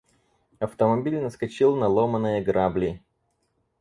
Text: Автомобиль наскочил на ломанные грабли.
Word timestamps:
Автомобиль 0.57 1.19
наскочил 1.21 1.75
на 1.75 1.87
ломанные 1.87 2.41
грабли. 2.41 3.03